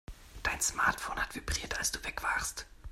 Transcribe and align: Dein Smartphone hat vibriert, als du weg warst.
Dein 0.41 0.59
Smartphone 0.61 1.21
hat 1.21 1.35
vibriert, 1.35 1.77
als 1.77 1.91
du 1.91 2.03
weg 2.03 2.23
warst. 2.23 2.65